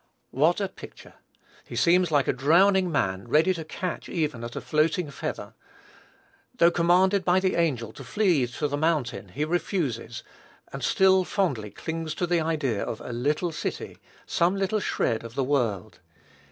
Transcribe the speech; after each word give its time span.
What 0.31 0.59
a 0.59 0.67
picture! 0.67 1.13
He 1.63 1.75
seems 1.75 2.09
like 2.09 2.27
a 2.27 2.33
drowning 2.33 2.91
man, 2.91 3.27
ready 3.27 3.53
to 3.53 3.63
catch 3.63 4.09
even 4.09 4.43
at 4.43 4.55
a 4.55 4.61
floating 4.61 5.11
feather. 5.11 5.53
Though 6.57 6.71
commanded 6.71 7.23
by 7.23 7.39
the 7.39 7.53
angel 7.53 7.91
to 7.93 8.03
flee 8.03 8.47
to 8.47 8.67
the 8.67 8.77
mountain, 8.77 9.27
he 9.29 9.45
refuses, 9.45 10.23
and 10.73 10.81
still 10.81 11.23
fondly 11.23 11.69
clings 11.69 12.15
to 12.15 12.25
the 12.25 12.39
idea 12.41 12.83
of 12.83 12.99
"a 12.99 13.13
little 13.13 13.51
city," 13.51 13.99
some 14.25 14.55
little 14.55 14.79
shred 14.79 15.23
of 15.23 15.35
the 15.35 15.43
world. 15.43 15.99